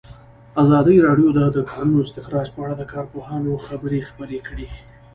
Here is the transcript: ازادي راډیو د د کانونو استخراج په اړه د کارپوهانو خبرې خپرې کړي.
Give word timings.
ازادي 0.63 0.97
راډیو 1.07 1.29
د 1.37 1.39
د 1.55 1.57
کانونو 1.71 2.03
استخراج 2.05 2.47
په 2.53 2.59
اړه 2.65 2.75
د 2.77 2.83
کارپوهانو 2.93 3.51
خبرې 3.67 3.99
خپرې 4.09 4.39
کړي. 4.47 4.67